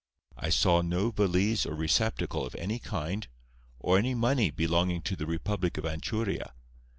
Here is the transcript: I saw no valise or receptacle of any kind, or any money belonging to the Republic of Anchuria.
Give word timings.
I 0.35 0.49
saw 0.49 0.81
no 0.81 1.11
valise 1.11 1.63
or 1.63 1.75
receptacle 1.75 2.43
of 2.43 2.55
any 2.55 2.79
kind, 2.79 3.27
or 3.79 3.99
any 3.99 4.15
money 4.15 4.49
belonging 4.49 5.03
to 5.03 5.15
the 5.15 5.27
Republic 5.27 5.77
of 5.77 5.85
Anchuria. 5.85 6.53